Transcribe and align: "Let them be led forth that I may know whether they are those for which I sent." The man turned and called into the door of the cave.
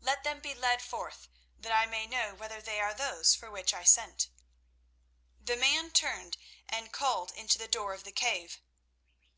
"Let 0.00 0.24
them 0.24 0.40
be 0.40 0.54
led 0.54 0.80
forth 0.80 1.28
that 1.58 1.70
I 1.70 1.84
may 1.84 2.06
know 2.06 2.32
whether 2.32 2.62
they 2.62 2.80
are 2.80 2.94
those 2.94 3.34
for 3.34 3.50
which 3.50 3.74
I 3.74 3.84
sent." 3.84 4.30
The 5.38 5.54
man 5.54 5.90
turned 5.90 6.38
and 6.66 6.90
called 6.94 7.30
into 7.32 7.58
the 7.58 7.68
door 7.68 7.92
of 7.92 8.04
the 8.04 8.12
cave. 8.12 8.58